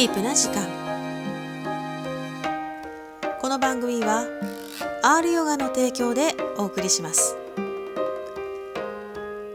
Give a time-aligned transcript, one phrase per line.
[0.00, 0.66] ディープな時間。
[3.38, 4.24] この番組は
[5.02, 7.36] R ヨガの提供でお送りします。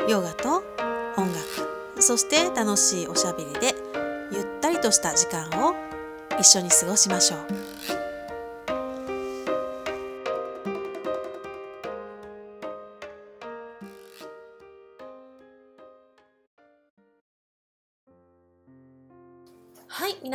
[0.07, 0.63] ヨガと
[1.17, 3.73] 音楽そして楽しいおしゃべりで
[4.31, 5.73] ゆったりとした時間を
[6.39, 7.64] 一緒に過ごしましょう。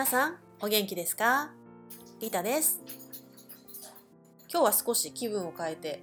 [0.00, 1.50] 皆さんお元気ですか？
[2.20, 2.80] リタです。
[4.50, 6.02] 今日は少し気分を変えて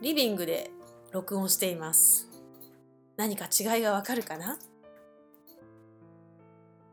[0.00, 0.70] リビングで
[1.12, 2.30] 録音しています。
[3.18, 4.58] 何か違いがわかるかな？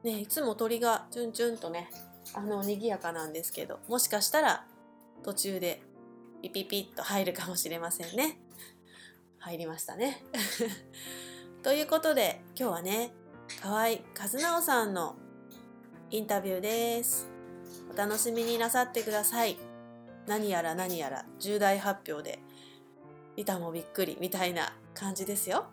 [0.03, 1.89] ねいつも鳥がチュンチュンとね
[2.33, 4.65] あの賑やかなんですけどもしかしたら
[5.23, 5.81] 途中で
[6.41, 8.37] ピピピッと入るかもしれませんね。
[9.37, 10.25] 入りましたね。
[11.63, 13.13] ということで今日はね
[13.61, 13.85] 河合
[14.19, 15.15] 和直さんの
[16.11, 17.29] インタビューです。
[17.93, 19.57] お楽しみになさってください。
[20.27, 22.39] 何やら何やら重大発表で
[23.35, 25.65] リタもびっくりみたいな感じですよ、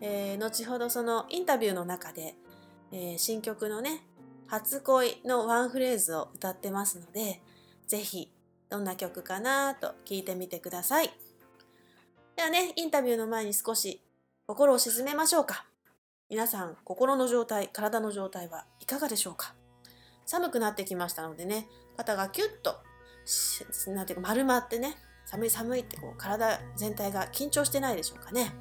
[0.00, 2.34] えー、後ほどそのインタビューの中で
[2.92, 4.04] えー、新曲のね
[4.46, 7.40] 「初恋」のワンフレーズを歌ってますので
[7.86, 8.30] 是非
[8.68, 11.10] どんな曲かなと聞いてみてください。
[12.36, 14.02] ではねインタビューの前に少し
[14.46, 15.66] 心を鎮めましょうか。
[16.30, 19.54] 皆さん心の状態体の状態はいかがでしょうか？
[20.24, 22.76] 寒くなってきましたのでね肩がキュッと
[23.92, 28.52] なんていうか丸まってね寒い寒いってこう体全体が緊張してないでしょうかね？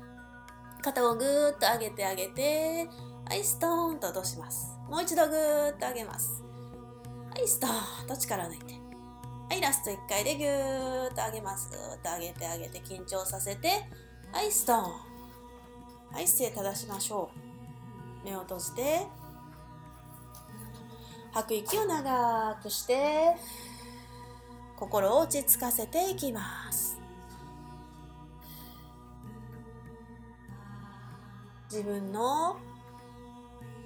[0.84, 2.88] 肩をぐーっと上げてあげて
[3.30, 4.78] はい、ストーンと落とします。
[4.89, 6.44] もう一度ぐーっと上げます。
[7.34, 8.73] はい、ストーンと力抜いて。
[9.50, 11.70] はい、ラスト1回でぐーっと上げます。
[11.70, 13.70] ぐーっと上げてあげて緊張させて。
[14.34, 14.82] はい、ストーン。
[16.12, 17.51] はい、姿勢正しましょう。
[18.23, 19.08] 目を閉じて。
[21.33, 23.36] 吐く息を長くして、
[24.76, 26.99] 心を落ち着かせていきます。
[31.71, 32.58] 自分の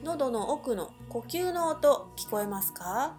[0.04, 3.16] 喉の奥の呼吸の音聞こえますか？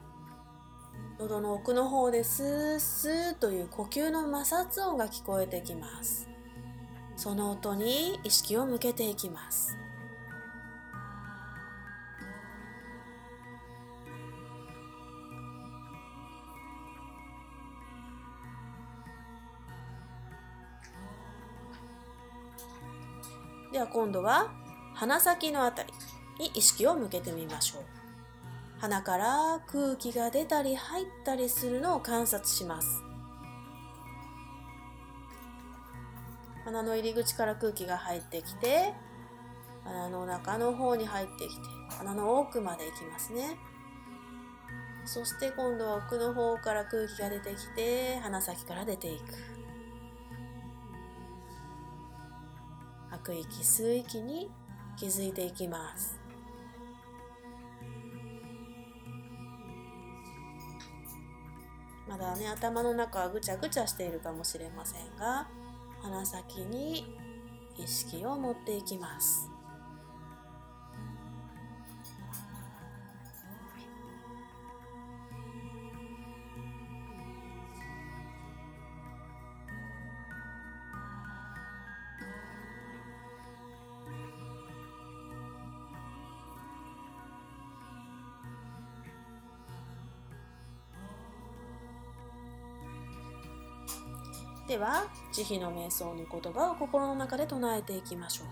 [1.18, 6.28] 喉の奥の方でスースーという呼吸の摩擦音が聞こえてきます
[7.16, 9.76] その音に意識を向けていきます
[23.76, 24.54] では今度は
[24.94, 25.92] 鼻先のあたり
[26.40, 27.82] に意識を向けてみましょう。
[28.80, 32.88] 鼻から空気が出たり入ったりするのを観察します。
[36.64, 38.94] 鼻の入り口から空気が入ってきて
[39.84, 41.60] 鼻の中の方に入ってきて
[41.98, 43.58] 鼻の奥まで行きますね。
[45.04, 49.55] そして今度は奥の方から空気が出てきて鼻先から出ていく。
[53.26, 54.48] 吐く息吸う息に
[54.96, 56.16] 気づいていきます。
[62.08, 65.48] まだね頭の中はぐちゃぐちゃしているかもしれませんが
[66.00, 67.04] 鼻先に
[67.76, 69.55] 意識を持っていきます。
[94.76, 98.44] では慈悲の瞑想の言葉を心の中で唱えていきましょ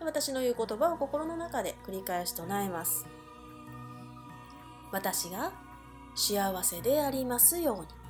[0.00, 0.04] う。
[0.04, 3.06] 私の言う言葉を心の中で繰り返し唱えます。
[4.90, 5.52] 私が
[6.16, 8.01] 幸せでありますように。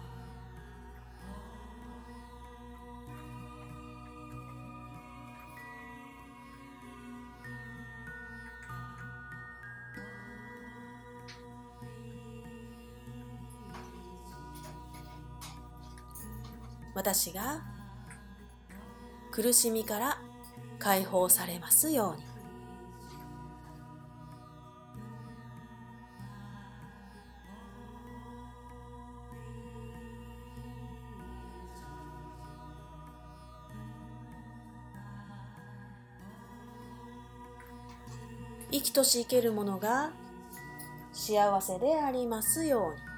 [17.04, 17.60] 私が
[19.32, 20.18] 苦しみから
[20.78, 22.22] 解放されますように。
[38.70, 40.12] 生きとし生けるものが
[41.12, 43.11] 幸せでありますように。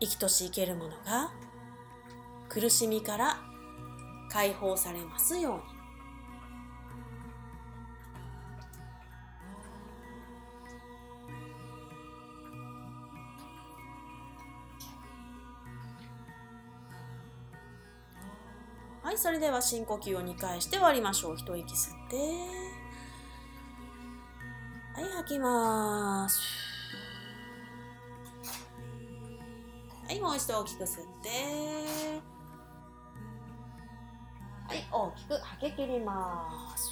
[0.00, 1.30] 生きとし生けるものが
[2.48, 3.38] 苦しみから
[4.30, 5.78] 解放されますように。
[19.02, 21.36] はいそれでは深呼吸を2回して終わりましょう。
[21.36, 22.16] 一息吸って。
[24.94, 26.67] はい吐きます。
[30.08, 31.28] はいもう一度大きく吸って
[34.66, 36.90] はい大きく吐き切ります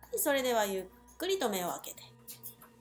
[0.00, 0.84] はいそれではゆっ
[1.16, 2.02] くりと目を開けて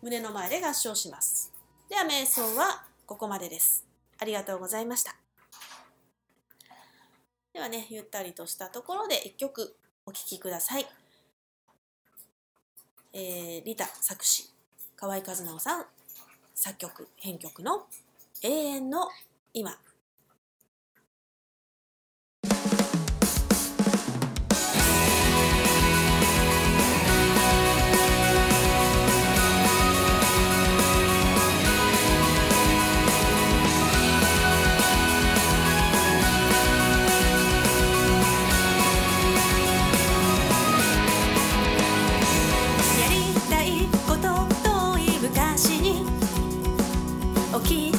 [0.02, 1.52] 胸の前で合掌します
[1.90, 3.86] では瞑想はここまでです。
[4.20, 5.16] ありがとうございました。
[7.54, 9.76] ではね、ゆったりとしたところで一曲
[10.06, 10.88] お聴きください。
[13.18, 14.50] えー、リタ作詞、
[14.98, 15.86] 河合和直さん
[16.54, 17.86] 作曲、編曲の
[18.44, 19.08] 永遠の
[19.54, 19.78] 今。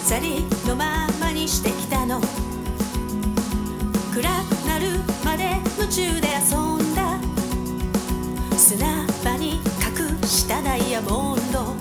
[0.06, 2.20] 去りのままにしてきたの。
[4.14, 7.18] 暗くなるまで夢中で遊んだ。
[8.56, 11.74] 砂場に隠したダイヤモンド。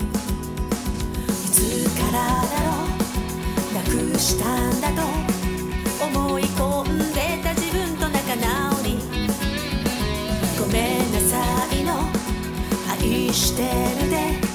[1.20, 2.74] いつからだろ
[3.70, 3.82] うな
[4.12, 5.02] くしたんだと
[6.04, 8.98] 思い込んでた自分と仲直り。
[10.58, 11.36] ごめんなさ
[11.72, 12.10] いの
[12.90, 13.62] 愛して
[14.02, 14.45] るで。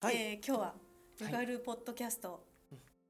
[0.00, 0.16] はい。
[0.16, 0.74] えー今日は
[1.20, 2.40] ゆかるポッドキャスト、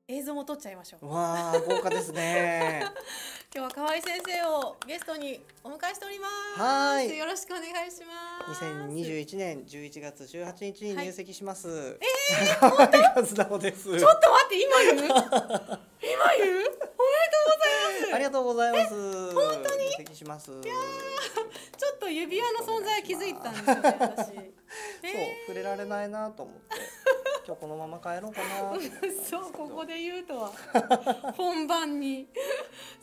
[0.09, 1.09] 映像も撮っちゃいましょう。
[1.13, 2.83] わあ豪華ですね。
[3.55, 6.61] 今日は河合先生をゲストにお迎えしております。
[6.61, 7.19] はーい。
[7.19, 8.65] よろしくお願いします。
[8.65, 11.69] 2021年11月18日に入籍します。
[12.01, 12.07] え
[12.41, 13.83] えー、河合和直です。
[13.85, 14.99] ちょっと待って今言う？
[15.05, 15.15] 今
[16.39, 16.57] 言う？
[16.57, 16.95] おめでとうご
[17.65, 18.15] ざいます。
[18.15, 19.35] ありがとうございます。
[19.35, 19.85] 本当に？
[19.91, 20.47] 入籍します。
[20.47, 24.33] そうちょっと指輪の存在気づいたんですよね私
[25.03, 26.77] え触れられないなと思って
[27.47, 28.79] 今日このまま帰ろうかな。
[29.25, 30.53] そう ここで言うとは
[31.37, 32.29] 本番に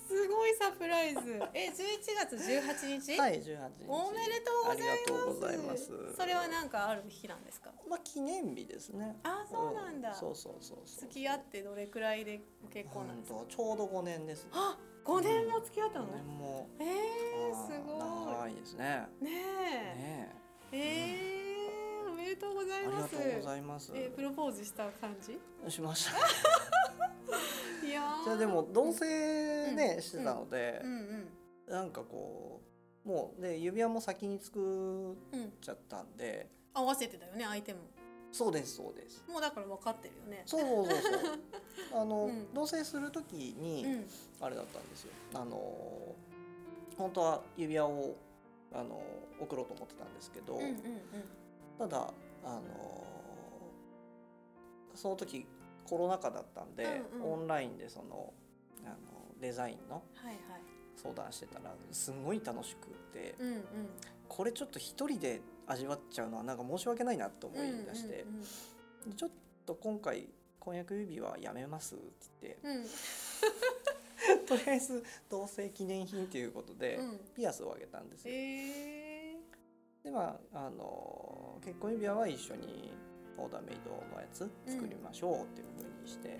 [0.08, 1.74] すごいサプライズえ11
[2.16, 3.86] 月18日、はい18日。
[3.88, 6.14] おめでとうございますありがとうございます。
[6.16, 7.72] それはなんかある日なんですか？
[7.88, 9.18] まあ記念日ですね。
[9.24, 11.00] あそうなんだ、そうそうそうそう。
[11.10, 13.40] 付き合ってどれくらいでご結婚なんですか？
[13.50, 14.50] ちょうど5年ですね。
[14.54, 16.70] あ5年も付き合ったの、5年も。
[16.80, 19.08] えー、すご長いですね。
[19.22, 20.36] いねね
[20.72, 21.65] ええー、お
[22.16, 22.84] めでとうござえ。
[22.84, 23.92] いますありがとうございます。
[23.96, 25.40] えープロポーズした感じ？
[25.72, 26.12] しました。
[27.86, 31.28] いやーじゃあでも同棲ね、してたのでう、んうん
[31.68, 32.62] なんかこ
[33.06, 34.60] うもうで指輪も先に作
[35.14, 37.80] っうんちゃったんで、合わせてたよね相手も
[38.32, 39.24] そうですそうです。
[39.30, 41.40] もうだから分かってるよねそうそうそうそう。
[42.02, 44.08] あの、うん同棲する時に、うん
[44.42, 45.12] あれだったんですよ。
[45.34, 46.16] あの
[46.98, 48.16] 本当は指輪を
[48.74, 49.02] あの
[49.40, 50.76] 送ろうと思ってたんですけど、うんうんうん
[51.78, 52.14] ただ
[52.44, 53.04] あの
[54.94, 55.46] その時
[55.86, 57.34] コロナ禍だったんで、うんうん。
[57.34, 58.34] オンラインでその
[58.86, 58.96] あの
[59.40, 60.02] デザインの
[60.96, 63.64] 相談してたらすごい楽しくて、うんうん。
[64.28, 69.30] これちょっと一人で味わっちゃうのはなんか申し訳ないなと思い出して、うんうんでちょっ
[69.68, 70.28] と今回
[70.60, 71.98] 婚約指輪やめますっ
[72.42, 72.82] てうんうん。
[72.82, 77.20] 言ってとりあえず同棲記念品ということで、うん。
[77.36, 78.34] ピアスをあげたんですよ。
[78.34, 79.05] え
[80.06, 82.94] でまああの結婚指輪は一緒に
[83.38, 86.30] オーダーメイドのやつ作りましょうっていう風にして。
[86.30, 86.38] ー、、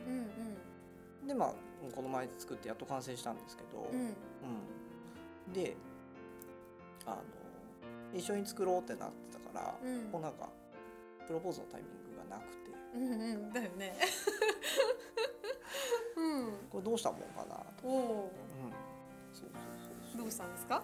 [1.22, 1.28] うん。
[1.28, 1.54] でまあ
[1.94, 4.00] この前作ってやっと完成したんですけど、うん。
[4.00, 4.06] うん。
[4.06, 4.16] うん
[5.54, 5.76] で
[7.06, 7.18] あの
[8.14, 10.12] 一緒に作ろうってなってたから、うん。
[10.12, 10.48] もうなんか
[11.28, 12.72] プロポーズのタイミングがなくて。
[12.96, 13.54] うんうん。
[13.54, 13.98] だよね。
[16.16, 16.54] うん。
[16.70, 17.94] これどうしたもんかなと、うん、
[19.34, 19.50] そうそう
[19.84, 20.84] そうどうしたんですか？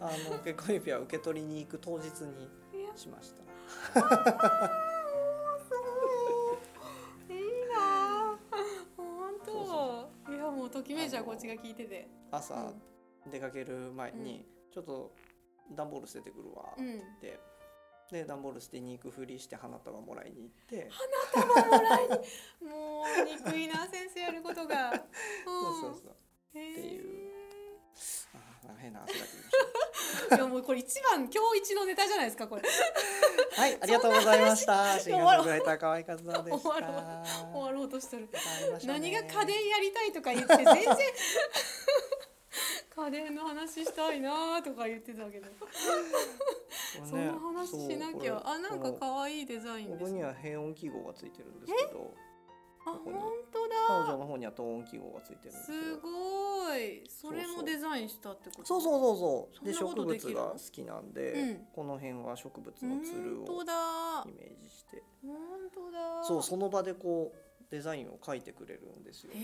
[0.00, 2.50] あの結婚指輪受け取りに行く当日に
[2.94, 3.42] しました。
[7.28, 7.40] いい
[7.72, 8.38] な
[8.96, 10.32] 本当。
[10.32, 12.08] いやもうときめいちゃうこっちが聞いてて。
[12.30, 12.72] 朝
[13.30, 15.12] 出かける前に、ちょっと
[15.72, 16.72] 段ボール捨ててくるわ。
[16.72, 16.88] ってうん。
[16.88, 17.40] 言って、
[18.10, 20.90] で段ボール捨てに行くふりして花束もらいに行って、
[22.62, 24.92] もう憎いな先生やることが。
[25.44, 26.16] そうそうそう。
[26.54, 27.04] へっていう。
[27.22, 27.25] え
[28.76, 32.62] 変な汗が出てきまし いやもうこれ一番今日一のネタじゃないですかこれ。
[32.62, 32.68] た
[33.60, 34.98] はいありがとうございました。
[34.98, 36.70] シンガーソングライター河合和直でした。
[36.70, 38.28] 終わろ終わろうとしてる。
[38.84, 40.84] 何が家電やりたいとか言って全然。
[42.96, 45.46] 家電の話したいなとか言ってたけど、
[47.06, 48.42] そねの話しなきゃ。
[48.42, 50.12] あなんか可愛いデザインこですね。
[50.12, 52.14] こには変音記号がついてるんですけど
[52.86, 53.18] あここに。
[53.18, 55.78] 本当彼女だの方には等音記号がついてるんですよ。
[55.78, 57.04] すごい。
[57.08, 58.64] それもデザインしたってこと？
[58.64, 59.64] そうそうそうそう。
[59.64, 61.66] で植物が好きなんで、うん。
[61.74, 65.02] この辺は植物のつるをイメージして。
[65.22, 65.36] 本
[65.72, 66.24] 当だ。
[66.24, 67.38] そうその場でこう
[67.70, 69.40] デザインを描いてくれるんですよ、へこ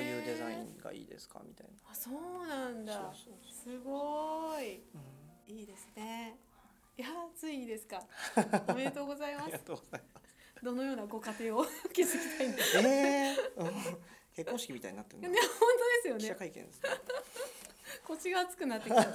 [0.00, 1.40] うえいうデザインがいいですか？
[1.46, 1.72] みたいな。
[1.90, 2.92] あそうなんだ。
[2.92, 4.82] そうそうすごい。
[5.48, 5.54] うん。
[5.56, 6.38] いいですね。
[6.98, 8.02] いやついにですか。
[8.68, 10.15] おめでとうございありがますとうございます
[10.62, 13.70] どのようなご家庭を 築きたいんですかえーうん。
[14.34, 15.50] 結婚式みたいになってるねな本
[16.04, 16.90] 当です記者よね会見ですね。
[18.06, 19.02] 腰が熱くなってきた、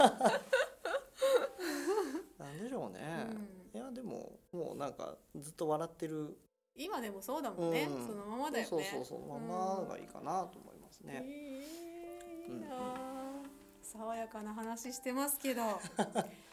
[2.39, 3.27] なんでしょうね、
[3.74, 3.79] うん。
[3.79, 6.38] いやでももうなんかずっと笑ってる。
[6.75, 8.07] 今でもそうだもんね、うん。
[8.07, 8.69] そのままだよね。
[8.69, 13.43] そうそうそうままがいいかなと思いますね、えーいいな
[13.83, 15.79] 爽やかな話してますけど。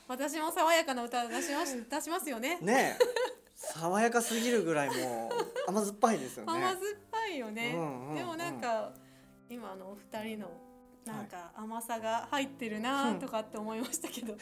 [0.06, 2.58] 私も爽やかな歌出します出しますよね。
[2.60, 3.04] ねえ
[3.60, 5.28] 爽やかすぎるぐらいも
[5.66, 6.52] う甘酸っぱいですよね。
[6.52, 8.92] 甘酸っぱいよね、うんうんでもなんか
[9.50, 10.50] 今のお二人の
[11.04, 14.36] なんか甘さが入ってるなとかって思いましたけど、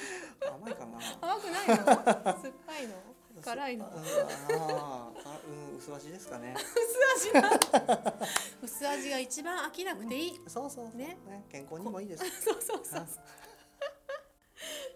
[0.53, 0.99] 甘いかな。
[1.21, 1.85] 甘くないの？
[1.85, 2.95] 酸っぱいの？
[3.43, 3.87] 辛いの？
[3.87, 6.55] うんあーかうん薄味ですかね。
[6.59, 7.51] 薄味な
[8.63, 10.97] 薄味が一番飽きなくていい、そうそうそう。
[10.97, 11.17] ね。
[11.29, 12.25] ね健康にもいいです。
[12.43, 13.07] そうそうそうあ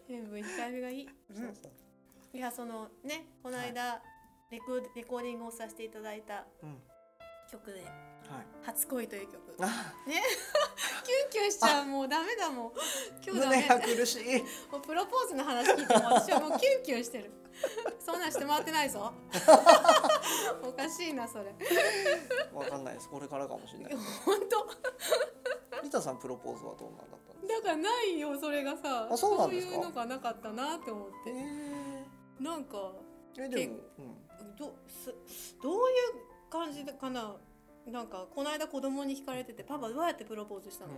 [0.09, 2.37] 塩分控えめがいい、そうそう。
[2.37, 4.03] いやそのねこの間、
[4.51, 6.77] レコーレコーディングをさせていただいたうん。
[7.51, 7.81] 曲で。
[7.81, 9.39] はい「初恋」という曲。
[9.61, 9.93] あ。
[10.07, 11.87] キュンキュンしちゃう。
[11.87, 12.73] もうダメだもん。
[13.27, 13.57] 今日ダメ。
[13.57, 14.43] 胸が苦しい。
[14.71, 17.31] もうプロポーズの話聞いても私はもうキュンキュンしてる。
[17.99, 19.13] そんなんしてもらってないぞ。
[20.63, 21.53] おかしいなそれ。
[22.53, 23.09] わかんないです。
[23.09, 23.97] これからかもしれない。
[24.25, 24.69] 本当。
[25.83, 29.09] リタさんプロポーズはどうなんだったんですだからないよそれがさ。
[29.11, 29.75] あそうなんですか？
[29.75, 32.05] いうのがなかったなって思っかてえ
[32.39, 32.93] なんか
[33.39, 35.13] えでも、うん、どす
[35.63, 37.37] どういう感じかな？
[37.87, 40.93] なんかこの間子供に聞かれてて「パパどうやってプロポーズしたの?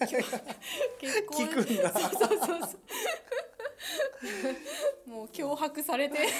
[0.98, 1.46] 結婚。
[1.46, 1.92] 聞くんだ。
[1.92, 2.80] そうそうそうそう
[5.06, 6.18] もう脅迫されて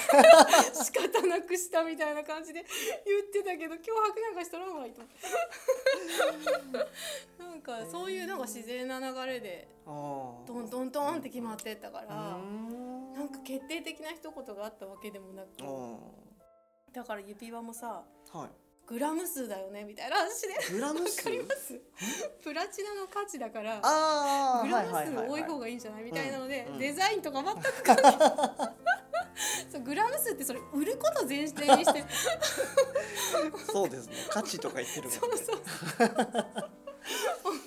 [0.73, 2.63] 仕方なくしたみたいな感じで
[3.05, 5.01] 言ってたけど脅迫なんかしとらんわいと
[7.43, 10.43] なんかそういうなんか自然な流れであー。
[10.45, 13.13] トントントンって決まってったかうらん。
[13.13, 15.63] なんか決定的な一言があったわけでもなく。
[15.63, 15.99] うん
[16.91, 18.49] だから指輪もさはい
[18.85, 20.73] グラム数だよねみたいな話で。
[20.73, 21.17] グラム数？
[21.19, 21.81] わかります？
[22.43, 23.79] プラチナの価値だから
[24.63, 28.13] グラム数多い方ががいいんじゃないみたいなので、うんうんデザインとか全く関係ない。
[29.71, 32.03] そうグラム数ってそれ売ること前提にして。
[33.71, 34.13] そうですね。
[34.29, 35.19] 価値とか言ってるもんね。
[35.19, 35.61] そうそう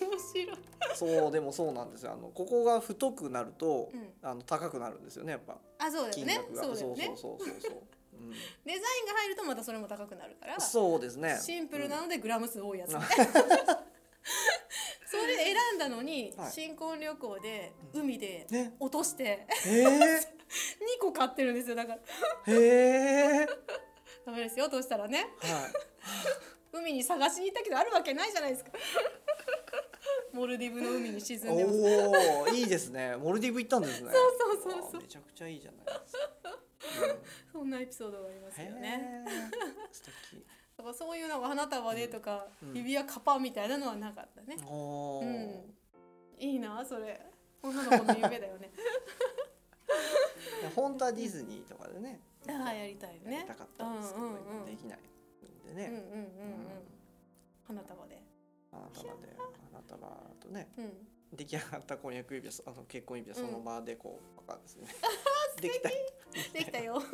[0.00, 0.58] 面白い、
[0.94, 2.12] そうでもそうなんですよ。
[2.12, 5.58] あのここが太くなると、うん、あの高くなるんですよねやっぱ。
[5.78, 6.40] あそうだよね。
[6.54, 7.74] そうそうそうそうそうう。
[7.74, 7.95] ん
[8.64, 11.38] デザインが入るとまたそれも高くなるからそうですね。
[11.40, 13.32] シンプルなのでグラム数多いやつうんみたいな。
[15.08, 16.50] それで選んだのに、はい。
[16.52, 19.86] 新婚旅行で海でね落としてへえ。
[20.98, 22.00] 2個買ってるんですよだから。
[22.52, 23.46] へえ。
[24.24, 25.18] ダメですよ落としたらね。
[25.18, 25.28] はい。
[26.72, 28.72] 海に探しに行ったけどあるわけないじゃないですか。
[30.32, 31.78] モルディブの海に沈んでます。
[31.78, 33.16] おおいいですね。
[33.16, 34.10] モルディブ行ったんですね。
[34.12, 34.96] そうそうそうそう。
[34.96, 36.58] あめちゃくちゃいいじゃないですか、
[37.52, 39.24] そんなエピソードがありますうん、よね
[39.92, 40.44] 素敵。
[40.76, 45.74] だからそういうのが花束でとか、うん指輪カパみたいなのはなかったね、うん。
[46.38, 47.20] いいなそれ。
[47.62, 48.70] 女の子の夢だよね。
[50.74, 52.20] 本当はディズニーとかでね。
[52.48, 55.94] ああやりたいよやりねたかったんですけど、うんうんうん今できないんでうんうんね、うん。
[55.94, 56.26] うん。
[57.66, 58.22] 花束で。
[58.70, 59.36] 花束で
[59.72, 60.08] 花束
[60.40, 60.68] とね。
[60.76, 64.86] うん出来上がった婚約指輪そあの結婚指輪その場でこうパカですね、
[65.60, 65.88] できた。
[65.88, 65.96] で
[66.64, 67.02] きたよ。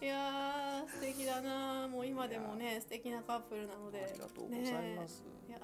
[0.00, 4.04] いやー素敵だなもう今でもね素敵なカップルなので。
[4.04, 5.58] ありがとうございます、いや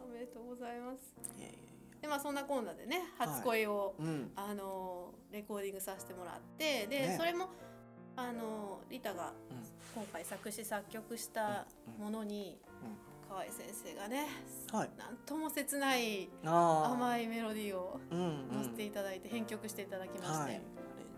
[0.00, 1.14] ーおめでとうございます。
[1.38, 1.62] いやいやい
[2.00, 4.32] でまあそんなこんなでね初恋を、やうん。
[4.34, 7.16] あのレコーディングさせてもらってで、ね。
[7.16, 7.50] それも
[8.16, 9.62] あのリタがうん。
[9.94, 11.66] 今回作詞作曲した
[11.98, 12.58] ものに、
[13.32, 14.26] 河合先生がね、
[14.70, 14.90] はい。
[14.98, 18.58] なんとも切ない甘いメロディーをうんうん。
[18.58, 20.42] 乗せていただいて編曲していただきまして、はい。
[20.42, 20.60] アレン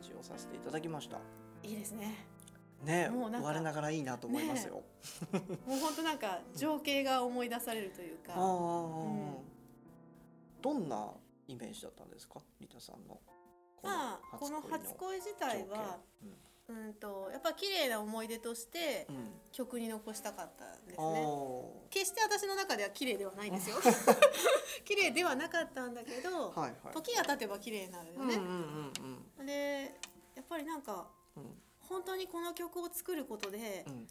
[0.01, 1.19] ジをさせていただきました。
[1.65, 2.27] い、いですね。
[2.85, 4.83] ねもうな我ながらいいなと思いますよ、
[5.67, 9.39] もう本当なんか情景が思い出されるというか、ああ、ん。
[10.61, 11.09] どんな
[11.49, 12.41] イメージだったんですか？
[12.61, 13.19] リタさんの。
[13.83, 16.35] まあこの初恋自体はうん
[16.67, 21.21] うんとやっぱ綺麗な思い出としてうん曲に残したかったんですあね。
[21.23, 23.77] ー決して私の中では綺麗ではないですよ。
[24.85, 28.35] 綺麗ではなかったんだけど、はいはい時が経てば綺麗になるよね。
[28.37, 29.95] うんうんうんうんで
[30.35, 34.09] やっぱりなんかうん本当にこの曲を作ることでうん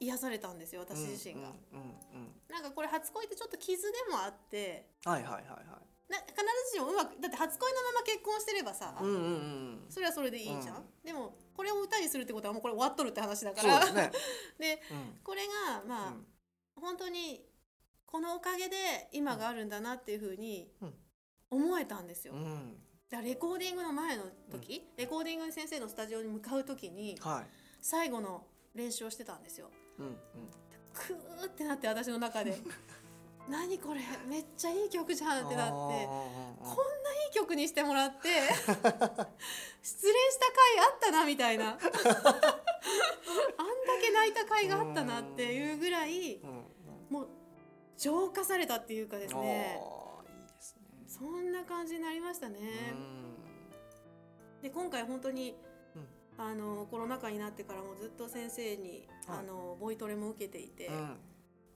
[0.00, 1.40] 癒された私自身が。
[1.40, 5.66] うんうんうんなんかこれ初恋ってちょっと傷でもあってはいはいはいはい
[6.14, 6.36] な必
[6.70, 9.84] ずしもうまくだって初恋のまま結婚してればさ、うんうんうん。
[9.88, 10.84] それはそれでいいじゃん、うん。
[11.04, 14.12] でもこれを歌にするってことはもうこれ終わっとるって話だかそうらですね。
[14.58, 15.20] でうん。
[15.22, 16.26] これがまあ、うん。
[16.76, 17.44] 本当に
[18.06, 20.94] このおかげで今があるんだなっていうふうにうん。
[21.50, 22.34] 思えたんですよ。
[22.34, 22.78] うん。
[23.08, 27.46] だからレコーディングの前の時、レコーディングに先生のスタジオに向かう時にはい。
[27.80, 29.70] 最後の練習をしてたんですよ。
[29.98, 30.16] うんうん。
[30.92, 32.56] クーってなって私の中で
[33.48, 35.72] 何これめっちゃいい曲じゃんってなって。
[35.72, 41.70] こんないい曲にしてもらって 失恋した回あったなみたいな。
[41.70, 41.80] あんだ
[44.00, 46.40] け泣いた回があったなっていうぐらい
[47.10, 47.28] もう
[47.98, 49.78] 浄化されたっていうかですね。
[49.78, 51.04] あーいいですね。
[51.06, 52.58] そんな感じになりましたね。
[54.62, 55.54] で今回本当に、
[55.94, 56.08] うん。
[56.36, 59.38] あのコロナ禍になってからもずっと先生に、はい。
[59.40, 61.18] あのボイトレも受けていて、うん。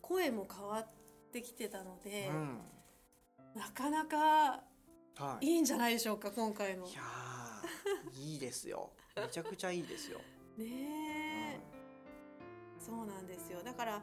[0.00, 0.86] 声も変わっ
[1.30, 2.58] てきてたので、うん。
[3.54, 4.62] なかなか
[5.16, 5.46] はい。
[5.46, 6.86] いいんじゃないでしょうか今回の。
[6.86, 8.90] いやーいいですよ。
[9.16, 10.20] めちゃくちゃいいですよ、
[10.56, 11.60] ねえ、
[12.78, 13.62] そうなんですよ。
[13.64, 14.02] だから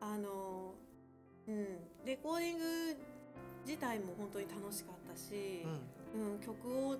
[0.00, 0.74] あの
[1.46, 1.78] うん。
[2.04, 2.96] レコーディング
[3.66, 5.62] 自体も本当に楽しかったし
[6.14, 6.34] う、ん。
[6.34, 6.98] うん曲を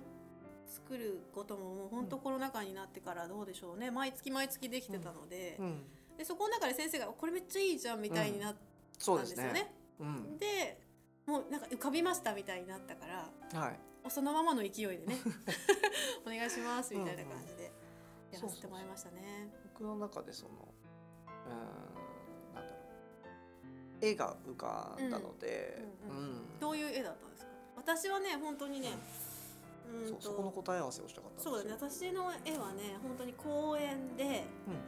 [0.65, 3.91] 作ることももう本当コロナ禍になってからどうでしょうね。
[3.91, 5.83] 毎月毎月できてたので,、うん。
[6.17, 8.59] でそこの中で先生が「これめっちゃいいじゃん」みたいになった
[9.03, 9.73] そうんですすよね。
[9.99, 10.37] うん。
[10.37, 10.81] で
[11.25, 13.79] もうなんか浮かびましたみたいになったからはい。
[14.09, 15.15] そのままの勢いでね
[16.25, 17.71] お願いしますみたいな感じで
[18.31, 19.49] やらせてもらいましたね。
[19.73, 20.51] 僕の中でその
[21.45, 22.77] うーんなんだろ
[24.01, 24.05] う。
[24.05, 26.59] 絵が浮かんだので、うんうんうん。
[26.59, 27.51] どういう絵だったんですか？
[27.77, 28.89] 私はね本当にね、
[29.87, 30.09] うん。
[30.09, 31.51] そうそこの答え合わせをしたかったんですよ。
[31.53, 34.23] そうだね私の絵はね本当に公園で
[34.67, 34.83] うんうん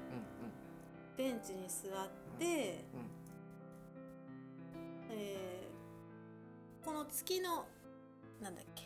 [1.16, 3.15] ベンチに座って、うん
[5.12, 7.66] えーこの月の
[8.40, 8.84] なんだっけ。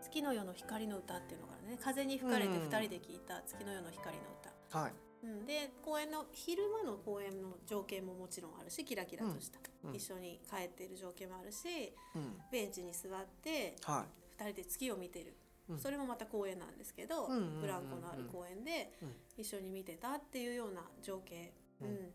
[0.00, 1.78] 月の夜の光の歌っていうのがね。
[1.78, 4.92] 風に吹かれてうん二人で聴いた月の夜の光の歌、うんはい。
[5.24, 9.90] うん、で公園の昼間の公園の情景ももちろんあるしキラキラとした、うん。
[9.90, 9.96] うん。
[9.96, 12.40] 一緒に帰っている情景もあるしうん。
[12.50, 14.06] ベンチに座っては
[14.38, 15.36] 二人で月を見てる、
[15.68, 15.78] うん。
[15.78, 17.28] それもまた公園なんですけど、
[17.60, 19.12] ブランコのある公園でうん。
[19.36, 21.88] 一緒に見てたっていうような情景、うん。
[21.88, 22.12] うん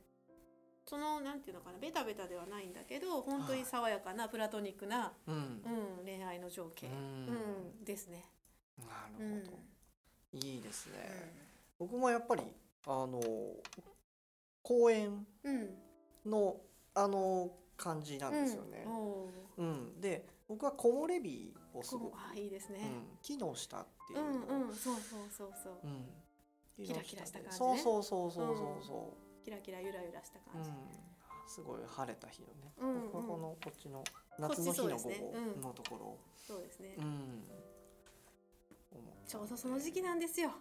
[0.88, 5.36] そのなんていうのかなベタベタではないんだけど本当に爽やかなプラトニックな、いうん。
[5.36, 8.24] うん、恋愛の情景、ううんんですね。
[8.80, 8.86] な
[9.20, 11.34] うんるほど、いいですね、
[11.78, 12.44] 僕もやっぱり
[12.86, 13.22] あの
[14.64, 15.70] 公園うん。
[16.26, 16.58] の
[16.94, 18.86] あの感じなんですよね。
[19.58, 22.80] うん、で僕は木漏れ日をすごく、あいいですね。
[22.82, 25.74] うん、木の下っていううのを、んうんそうそうそうそう。
[25.84, 26.86] うん。
[26.86, 27.58] キラキラした感じね。
[27.58, 29.14] そうそうそうそうそうそ
[29.48, 31.00] キラキラゆらゆらしたう、うん感じ。、
[31.48, 34.04] すごい晴れた日のね、うんうんここのこっちのっ
[34.38, 36.96] 夏の日の午後のところ、そうですね。
[36.98, 37.44] うん
[39.26, 40.52] ちょうどその時期なんですよ。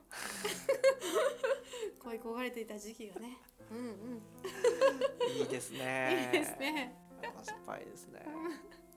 [2.03, 3.39] 恋焦がれていた時期がね。
[3.71, 4.23] うんうん。
[5.37, 6.97] いいですねいいですね。
[7.23, 8.25] 甘酸っぱいですね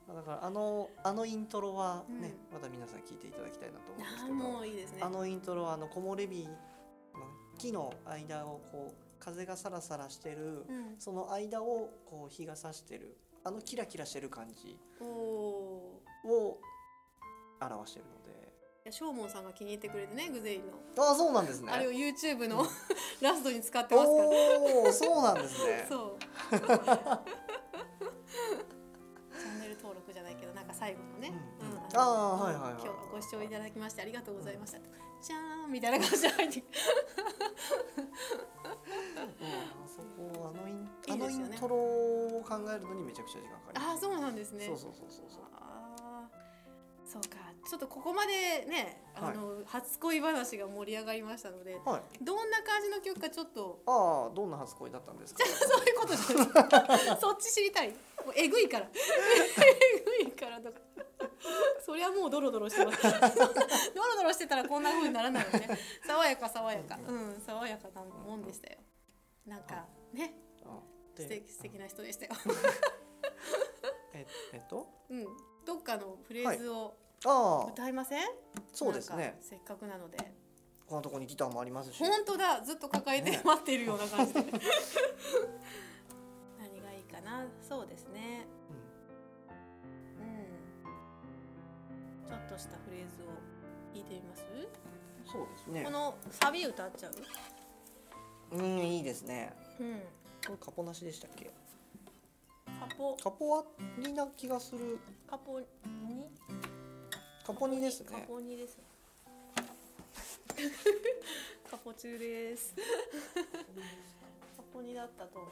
[0.07, 5.01] だからあのあのイントロはね、うまた皆さん聞いていただきたいなと思うんですけどもういいですね。
[5.01, 6.57] あのイントロはあの木漏れ日の
[7.57, 10.95] 木の間をこう風がサラサラしてる、うん。
[10.99, 16.57] その間をこう日が差してるあのキラキラしてる感じを
[17.61, 18.85] 表してるのでー。
[18.85, 22.65] いやショーモンさんが気に入ってくれてねグゼインの、ああそうなんですねあれを YouTube の
[23.21, 24.27] ラストに使ってますから。
[24.27, 26.17] おおそうなんですねそう。
[31.89, 31.95] ね。
[31.95, 34.79] うんのあーはいはいはい今日はご視聴いただきましてありがとうございました。
[34.79, 36.59] じゃーんみたいな感じで入って。
[36.59, 36.65] うん、
[39.87, 44.65] そこあのインいあのいですよねイントロを考えるのにめちゃくちゃ時間かかりますああそうなんですね。
[44.65, 45.25] そうそうそうそう
[47.11, 47.37] そうか。
[47.67, 52.23] ちょっとここまでねあの、初恋話が盛り上がりましたのではい。
[52.23, 55.43] どんな感じの曲かちょっとああどんな初恋だったんですか？
[55.45, 57.17] そういうことじゃない。
[57.19, 57.89] そっち知りたい。
[57.89, 57.95] も
[58.31, 58.89] うえぐいから。
[58.93, 60.79] えぐいからとか。
[61.85, 63.01] そりゃもうドロドロしてます。
[63.03, 63.17] ド
[64.03, 65.67] ロドロしてたらこんな風にならないよね。
[66.05, 66.97] 爽やか爽やか。
[67.07, 68.79] うん爽やかなもんでしたよ。
[69.45, 70.33] なんかね。
[70.65, 70.79] あ
[71.15, 72.31] 素で敵素敵な人でしたよ。
[74.13, 74.87] ええっと？
[75.09, 75.27] うん
[75.65, 76.95] どっかのフレーズを
[77.73, 78.23] 歌いません、
[78.73, 79.37] そうですね。
[79.41, 80.17] せっかくなので。
[80.87, 81.99] このとこにギターもありますし。
[81.99, 82.61] 本当だ。
[82.63, 83.41] ずっと抱えてね。
[83.45, 84.41] 待っているような感じで、
[86.57, 87.45] 何がいいかな？
[87.61, 88.47] そうですね。
[90.17, 90.23] う
[92.25, 92.27] ん。
[92.27, 93.27] ちょっとしたフレーズを
[93.93, 94.43] 弾いてみます、
[95.31, 95.83] そうですね。
[95.83, 97.13] このサビ歌っちゃう？
[98.57, 99.53] うんいいですね。
[99.79, 100.01] うん。
[100.47, 101.45] これカポなしでしたっけ？
[101.45, 101.51] カ
[102.97, 103.15] ポ。
[103.17, 103.63] カポあ
[103.97, 104.99] りな気がする。
[105.29, 105.65] カポに？
[107.45, 108.25] カポにですカね。
[108.27, 108.77] ポに です。
[111.69, 112.81] カポ中ですカ
[114.73, 115.51] ポにだったと思う。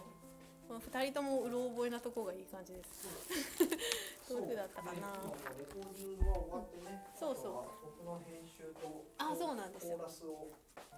[0.68, 3.08] この二人ともうろ覚えなとこがいい感じです。
[4.30, 5.14] どういう風だったかな。
[7.18, 7.36] そう。
[7.36, 7.56] そう
[9.18, 9.98] あそうなんですよ。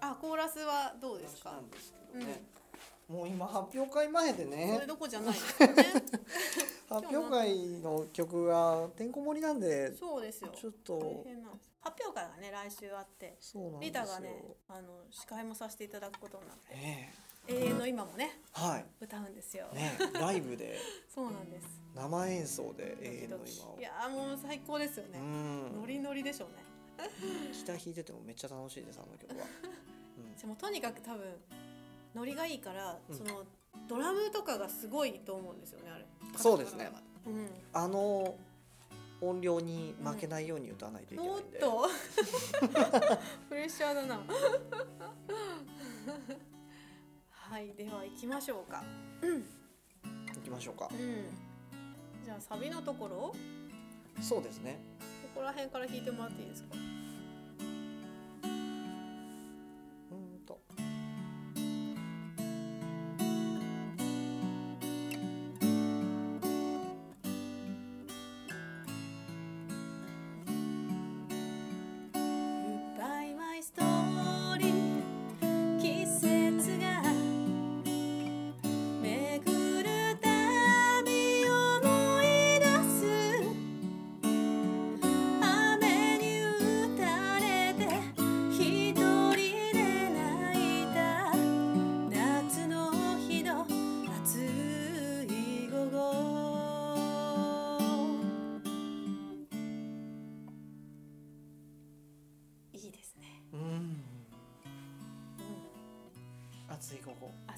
[0.01, 1.51] あコーラスはどうですか？
[1.51, 2.29] したん
[3.09, 5.83] もう今発表会前でそねれどこじゃないですよね。
[6.87, 10.51] 発表会の曲がてんこ盛りなんでそうですよ。
[10.55, 11.25] ちょっ大と
[11.81, 13.37] 発表会がね来週あって
[13.79, 17.13] リタがねあの司会もさせていただくことになってね
[17.47, 18.85] 永遠の今もねえはい。
[19.01, 20.77] 歌うんですよ、ねライブで。
[21.13, 21.67] そうなんです。
[21.95, 23.77] 生演奏で永遠の今を。
[23.79, 25.79] いやーもう最高ですようね、ん。
[25.79, 26.63] ノリノリでしょうね。
[27.53, 29.45] ギター弾いててもめっちゃ楽しいですあの曲は、
[30.39, 31.41] でもとにかく多分
[32.15, 33.15] ノリがいいから、うん。
[33.17, 33.43] その
[33.87, 36.05] ドラムとかがすごいと思うんですよねあれ。
[36.35, 36.91] そうですね。
[37.25, 37.49] うん。
[37.73, 38.35] あの
[39.21, 41.89] 音量に負けないように歌わないといけないんで、おっと。
[43.49, 44.21] プレッシャーだな。
[47.31, 48.83] はいでは行きましょうか。
[50.37, 50.89] いきましょうか。
[50.91, 51.25] うん。
[52.23, 53.15] じゃあサビのところ。
[53.17, 53.35] こ
[54.21, 54.79] そうですね。
[55.33, 56.75] こら辺から弾いてもらっていいですか？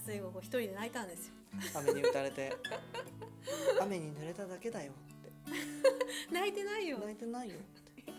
[0.09, 1.33] い午後一人で泣いたんですよ。
[1.75, 2.53] 雨に打たれて。
[3.79, 4.91] 雨に濡れただけだよ。
[4.91, 6.97] って泣いてないよ。
[6.99, 7.55] 泣いてないよ。
[7.55, 7.59] っ
[8.05, 8.13] て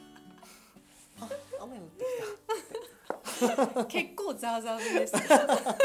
[1.20, 1.28] あ
[1.62, 2.04] 雨降って
[3.88, 5.76] き 結構ザーザー降りでした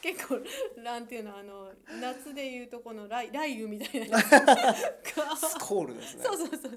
[0.00, 0.40] 結構
[0.80, 6.24] なんていうのあの夏でいうとこの雷雷雨みたいなスコールですね。
[6.24, 6.72] そうそうそうそう。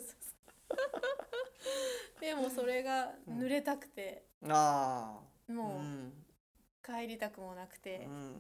[2.20, 6.14] でもそれが濡れたくて、ああもううん
[6.86, 8.06] 帰りたくもなくて。
[8.08, 8.36] う、ん。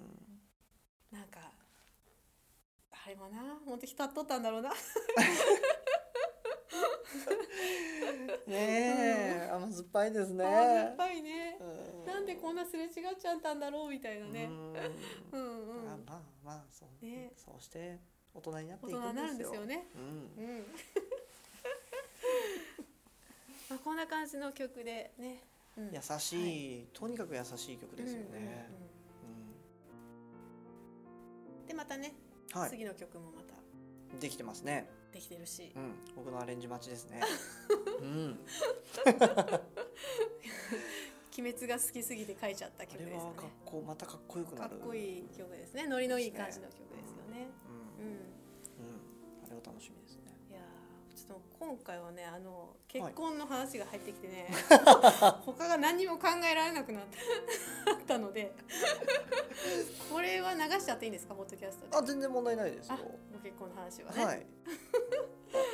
[1.12, 1.40] なんか
[2.92, 4.72] あれもな本当浸っとったんだろうな。
[8.48, 10.46] ねえ甘酸っぱいですね。
[10.46, 11.58] 甘酸っぱいね。
[11.60, 11.64] う
[12.04, 12.06] ん。
[12.06, 14.46] なんでこんなすれ違っちゃったんだろうみたいなね。
[14.46, 14.74] うん。
[15.32, 15.86] うんうん。
[15.86, 17.32] まあまあまあそう、ね。
[17.36, 18.00] そうして
[18.34, 19.88] 大人になって大いくん人になるんですよね。
[19.96, 20.08] うんう
[20.62, 20.66] ん。
[23.70, 25.44] まあこんな感じの曲でね、
[25.78, 25.92] うん。
[25.94, 28.70] 優しい、とにかく優しい曲ですよね。
[31.68, 32.14] でまたね、
[32.54, 33.56] うんはい、次の曲もまた。
[34.20, 34.90] できてますね。
[35.14, 37.22] できてるし、うん、僕のアレンジ待ちですね。
[38.02, 38.40] うん、
[41.38, 43.24] 鬼滅が好きすぎて書いちゃったあ曲ですよね。
[43.24, 44.70] れはかっこまたかっこよくなる。
[44.72, 45.88] かっこいい曲ですね。
[45.88, 47.48] ノリのいい感じの曲ですよね。
[48.00, 54.48] うん、うんーちょっと今回はねあの結婚の話が入ってきてね、
[55.46, 57.04] 他が何にも考えられなくなっ
[58.08, 58.54] たので
[60.12, 61.98] これは流しちゃっていいんですかポッドキャストで？
[61.98, 62.98] あ、全然問題ないですよあ。
[63.34, 64.46] ご結婚の話はね、はい。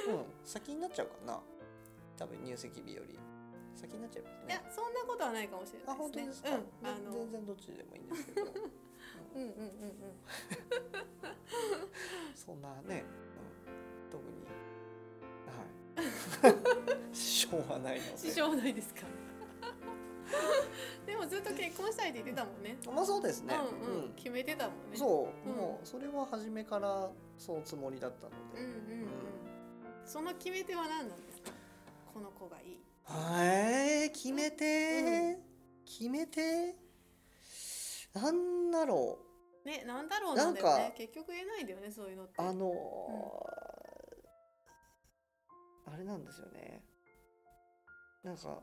[0.09, 1.41] あうん、先になっちゃうかな。
[2.17, 3.17] 多分入籍日より
[3.75, 4.71] 先になっちゃいますいやね。
[4.75, 6.49] そんなことはないかもしれあ、ないですね本当ですか？
[6.49, 8.47] うんあの全然どっちでもいいんですけど。
[9.35, 9.67] うんうんうんうん
[12.35, 13.03] そんなね、
[14.05, 14.53] うん、特に、はい、
[17.13, 18.17] 支障はないので。
[18.17, 19.01] 支障ないですか。
[21.05, 22.77] でもずっと結婚したいって言ってたもんね。
[22.93, 23.55] まあそうですね。
[23.55, 24.97] うんうん、決めてたもんね。
[24.97, 25.55] そう、うん。
[25.55, 28.61] もうそれは初めからそうつもりだったので。
[28.61, 28.71] うんうん
[29.03, 29.07] うん。
[30.05, 31.51] その決め手は何なんですか？
[32.13, 32.81] この子がいい。
[33.03, 35.39] はい、決めて、
[35.85, 36.75] 決めて。
[38.13, 39.19] なんだろ
[39.63, 40.93] ねなんだろうなんだよね。
[40.97, 42.33] 結局言えないんだよねそういうのって。
[42.37, 43.56] う、あのー
[45.91, 46.83] あれなんですよね。
[48.23, 48.61] なんか、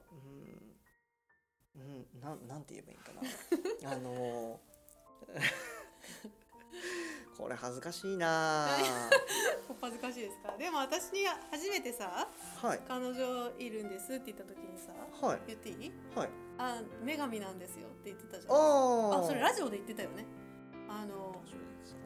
[1.77, 3.23] うん、うん、なん、なんて言えばいいんかな。
[3.93, 5.41] あのー
[7.37, 8.69] これ恥ずかしいな。
[9.81, 10.57] 恥ずかしいですか？
[10.57, 12.29] でも私に初めてさ
[12.63, 12.81] はい。
[12.87, 14.93] 彼女いるんですって言った時にさ
[15.27, 15.41] はい。
[15.49, 15.93] 言っていい？
[16.15, 16.31] はい。
[16.59, 18.55] あ女神なんですよって言ってたじゃん。
[18.55, 20.25] あそれラジオで言ってたよね。
[20.89, 21.43] あの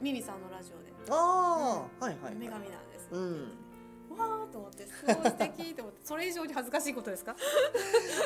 [0.01, 0.89] ミミさんのラジオで。
[1.11, 3.68] ああ、はいはい、はい、女神なんですうん
[4.17, 7.37] わーと思ってすごい素敵と思ってそれ以上に恥ずかしいことですか？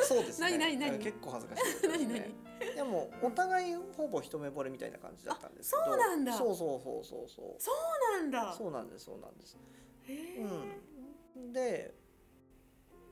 [0.08, 0.50] そうですね。
[0.58, 2.30] 何何何結構恥ずかしいです何ね。
[2.60, 5.82] 何でもお互いほぼ一目惚れみたいな感じだったんですけど。
[5.82, 6.32] あそうなんだ。
[6.32, 7.54] そうそうそうそうそう。
[7.58, 8.52] そうなんだ。
[8.52, 9.56] そうなんですそうなんです。
[11.36, 11.52] うん。
[11.52, 11.94] で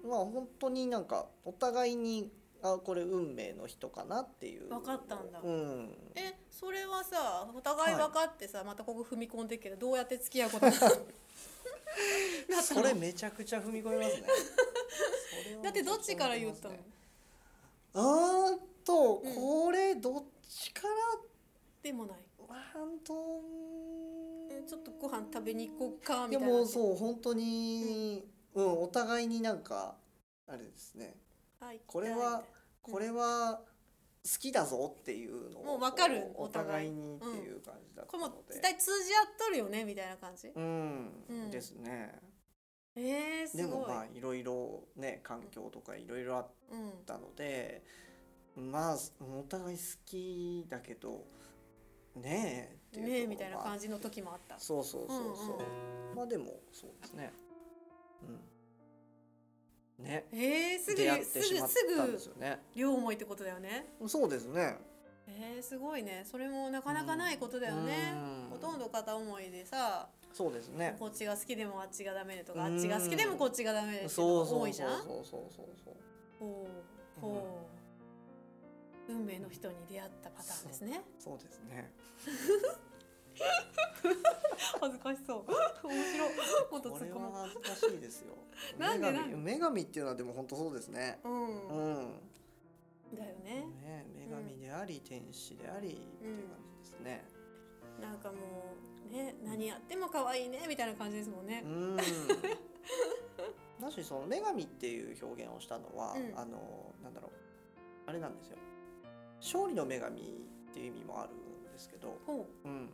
[0.02, 4.68] まあ本当になんかお互いにあこれ運命の人かなっていう。
[4.68, 5.40] 分かったんだ。
[5.42, 6.12] うん。
[6.14, 11.06] えそれはさお互い分かってさ、またここ踏み込んでるけどどうやって付き合うことになったの？
[12.62, 14.26] それめちゃくちゃ踏み込みますね。
[15.62, 20.94] だってどっちから言ったの、うんこれどっちから？
[21.83, 22.18] でもない
[22.74, 23.14] なんと
[24.50, 26.59] えちょっとご飯食べに行こうかみでたいな。
[26.59, 28.83] もそう本当に、うん。
[28.83, 29.96] お互いになんか
[30.46, 31.16] あれですね。
[31.61, 31.81] はい。
[31.87, 32.44] これは
[32.83, 33.61] これは
[34.22, 40.48] 好きだぞっていうのをもう分かるこうおお互いにっていう感じだっこれもたので、絶対通じ合っとるよねみたいな感じ？
[40.48, 41.50] うん、うん。
[41.50, 42.20] ですね。
[42.96, 43.66] えー、すごい。
[43.66, 47.83] でもまあいろいろね環境とかいろいろあっうんたので
[48.56, 51.24] まあお互い好きだけど
[52.16, 54.59] ねえっていうねえみたいな感じの時もあった。
[54.59, 55.62] そうそうそうそう、う
[56.09, 56.16] んうん。
[56.16, 57.33] まあでもそうですね。
[58.22, 58.40] うん
[60.00, 60.24] ね。
[60.32, 63.86] えー、すぐすぐすぐ両思いってことだよね。
[64.06, 64.76] そうですね。
[65.26, 66.24] えー、すごいね。
[66.30, 68.50] それもなかなかないことだよね、うん。
[68.50, 70.96] ほとんど片思いでさそうですね。
[70.98, 72.74] こっちが好きでもあっちがダメでとか、うん。
[72.74, 75.64] あっちが好きでもこっちがダメでって多いじゃんそうそうそうそう。
[75.64, 75.94] そうそう
[76.38, 76.66] ほ
[77.18, 77.68] うほ
[79.08, 81.02] う、運命の人に出会ったパターンですね。
[81.18, 81.92] そうですね
[84.81, 85.87] 恥ずかしそう。
[85.87, 86.37] 面白い。
[86.70, 88.35] もっと突っ込恥ずかしいですよ。
[88.79, 89.09] なんで？
[89.09, 91.20] 女神なん女神っていうのはでも本当そうですね。
[91.24, 92.20] うん、うん。
[93.14, 93.66] だよね。
[93.83, 97.24] ね女神であり天使でありっていう感じですね。
[98.00, 98.37] なんかも
[99.11, 101.62] うね何やっても可愛いねみたいな感じですもんね。
[101.64, 101.96] う、ん。
[103.81, 106.38] だしその女神っていう表現をしたのは、うん。
[106.38, 107.31] あのなんだろう。
[108.07, 108.57] あれなんですよ。
[109.40, 110.24] 勝利の女神っ
[110.72, 112.90] ていう意味もあるんですけど、ほうん、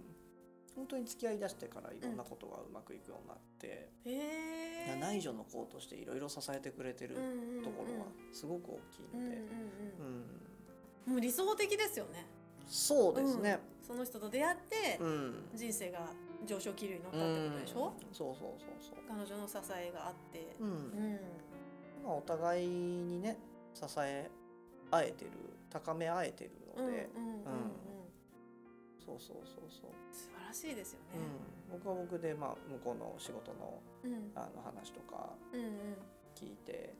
[0.76, 4.12] 本当に付き合いだしてからいろんなことがうまくいくようになって、うへ
[4.92, 7.16] え内助の功としていろいろ支えてくれてる
[7.64, 9.46] ところはすごく大きいので、うんうん
[9.98, 10.36] うん。
[11.06, 11.12] うん。
[11.14, 12.26] もう理想的ですよね。
[12.68, 13.58] そうですね。
[13.82, 15.48] その人と出会ってうん。
[15.54, 16.10] 人生が
[16.44, 18.14] 上昇気流に乗ったってことでしょ、うん。
[18.14, 18.96] そうそうそうそう。
[19.08, 20.56] 彼女の支えがあって。
[20.60, 20.68] うん。
[20.68, 21.20] うん。
[22.04, 23.38] まあ、お互いにね
[23.72, 24.30] 支え
[24.90, 25.30] 合えてる
[25.70, 27.40] 高め合えてるので、うんうんうん。
[27.90, 27.95] うん
[29.06, 31.18] そうそうそうそう、素晴らしいですよね。
[31.70, 34.32] うん、僕は僕で、まあ、向こうの仕事のうん。
[34.34, 35.70] あの話とかうんうん。
[36.34, 36.92] 聞いて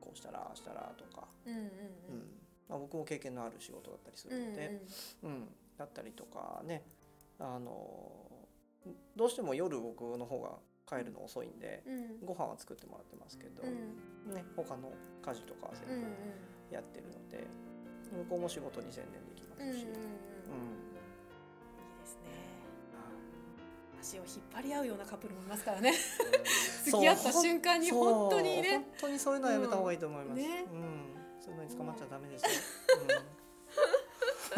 [0.00, 1.70] こうしたらああしたらとか、うんうんうん。
[2.68, 4.82] まあ、僕も経験のある仕事だったりすうんるので、
[5.22, 5.48] うん。
[5.78, 6.82] だったりとかね。
[7.38, 8.10] あの
[9.14, 10.52] どうしても夜僕の方が
[10.88, 11.94] 帰るの遅いんでうん。
[11.94, 13.66] うんご飯は作ってもらってますけど、う
[14.30, 14.34] ん。
[14.34, 14.90] ね、他の
[15.22, 16.12] 家事とかは全部うんうん
[16.70, 17.46] やってるので、
[18.12, 19.90] 向こうも仕事に専念できますし、うん。
[19.92, 20.85] うん
[24.06, 25.92] 足を引っ張り合うようなカップルもいますからね。
[26.86, 28.74] 付き合った瞬間に本当にね。
[28.74, 30.40] 本当にそういうのはやめた方がいいと思います。
[30.40, 30.48] うん。
[30.48, 32.50] ねうん、そういうのに捕まっちゃダメですよ。
[34.46, 34.54] 素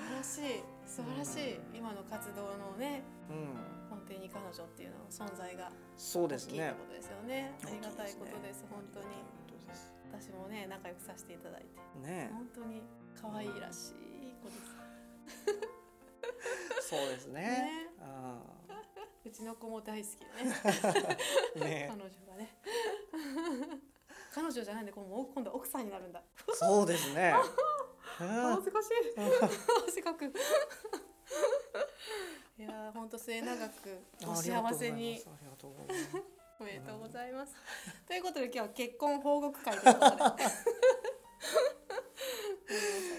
[0.00, 0.64] 晴らしい。
[0.86, 6.70] 素晴らしい今の活動のねうん、うん、根底に彼女っていうの存在が大きいって。
[6.72, 7.52] ことですよね。
[7.62, 9.06] ありがたいことです本当に。
[10.08, 12.08] 私もね仲良くさせていただいて。
[12.08, 12.30] ね。
[12.32, 12.82] 本当に
[13.20, 15.75] 可愛いらしい子です
[16.80, 17.42] そうですね。
[17.42, 17.88] ね。
[18.00, 18.42] あ
[19.24, 20.54] うちの子も大好きでね。
[21.56, 21.88] あ、 ね。
[21.90, 22.56] 彼、女がね。
[24.32, 26.22] 彼女じゃないんでこの今度は奥さんになるんだ。
[26.54, 27.34] そうですね。
[28.20, 28.28] うん。
[28.54, 28.92] 恥ずかしい。
[29.88, 30.26] 汗かく。
[32.58, 35.22] いやー本当末永くお幸せに。
[35.26, 36.36] ありがとうございます。
[36.58, 37.54] おめでとうございます。
[38.06, 40.44] ということで今日は結婚報告会ということで。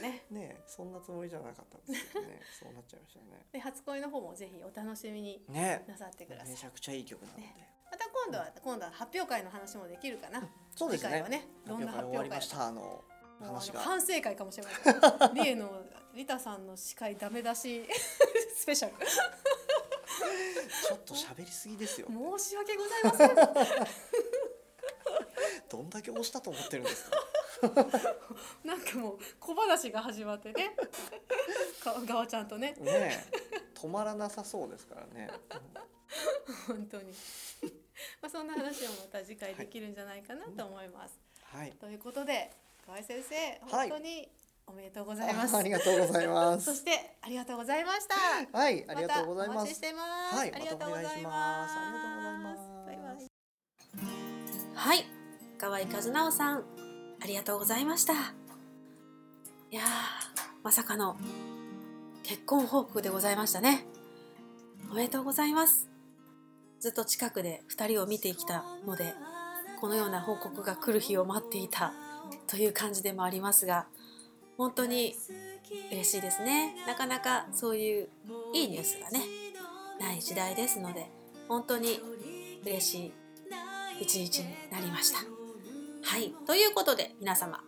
[0.01, 0.25] ね。
[0.29, 3.45] ね、そんなつもりじゃなかったんですけどね、 そうなっちゃいましたね。
[3.51, 6.55] で初恋の方もぜひお楽しみにね、なさってくださいめ。
[6.55, 7.43] ちゃくちゃいい曲なので。
[7.89, 10.49] また今度は今度は発表会の話もできるかな。
[10.75, 11.29] そうですね次回は。
[11.29, 12.67] ねどんな発表会りました。
[12.67, 13.03] あの
[13.39, 13.79] 話が。
[13.79, 15.33] の反省会かもしれません。
[15.35, 17.87] リエのリタさんの司会ダメ出し
[18.57, 19.05] スペシャル。
[20.87, 22.07] ちょっと喋りすぎですよ。
[22.37, 23.35] 申し訳ございません。
[25.69, 27.17] どんだけ押したと思ってるんですか。
[28.63, 30.75] なんかもう小話が始まってね。
[31.83, 32.75] かガワちゃんとね。
[32.79, 33.25] ねえ、
[33.75, 35.29] 止まらなさそうですからね。
[36.67, 37.13] 本当に。
[38.21, 41.19] まあそんな話をまた次回できるんじゃないかなと思います。
[41.43, 41.71] はい。
[41.73, 42.51] ということで
[42.85, 43.35] 河合先生
[43.71, 44.29] はい本当に
[44.67, 45.55] おめでとうございます。
[45.55, 46.77] あありがとうございまそす。
[46.77, 48.57] してありがとうございました。
[48.57, 49.81] はい、ありがとうございますまたお待ちし。
[49.81, 50.35] てます。
[50.35, 53.37] はいありがとうございますありがとうございますバイバイ。
[54.75, 55.05] はい、
[55.57, 56.76] 河合和直さん、
[57.21, 58.13] ありがとうございました。
[58.13, 59.81] いや、
[60.63, 61.17] まさかの
[62.23, 63.85] 結婚報告でございましたね。
[64.91, 65.89] おめでとうございます。
[66.79, 69.13] ずっと近くで2人を見てきたので、
[69.81, 71.93] このような報告が来る日を待っていた
[72.47, 73.87] という感じでもありますが、
[74.57, 75.15] 本当に
[75.91, 76.75] 嬉しいですね。
[76.87, 78.09] なかなかそういう
[78.53, 79.21] いいニュースがね、
[79.99, 81.09] ない時代ですので、
[81.47, 81.99] 本当に
[82.65, 83.13] 嬉しい
[84.01, 85.36] 一日になりました。
[86.03, 87.61] はい、ということで皆様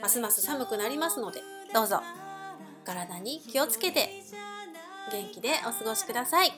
[0.00, 1.40] ますます寒くなりますので
[1.72, 2.00] どうぞ
[2.84, 4.10] 体に気をつけて
[5.10, 6.52] 元気でお過ごしください。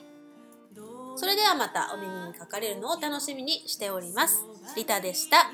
[1.17, 4.45] それではまたお耳にかかれるのを楽しみにしております。
[4.75, 5.51] リタでした。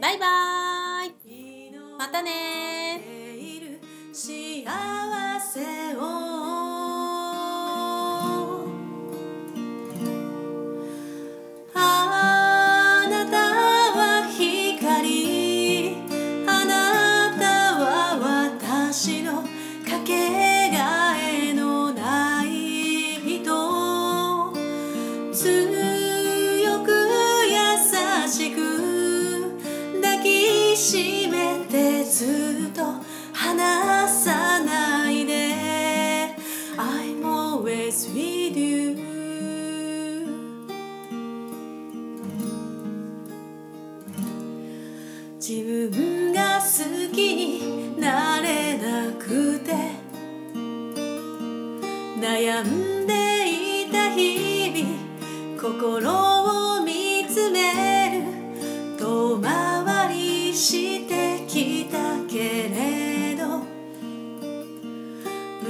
[0.00, 3.78] バイバーイまたねー
[4.12, 4.64] 幸
[5.40, 6.41] せを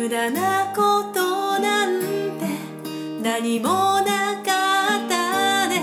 [0.03, 2.00] 無駄なことなん
[2.36, 2.46] て
[3.22, 5.80] 何もなかったね。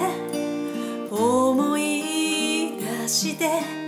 [1.09, 3.78] 思い出して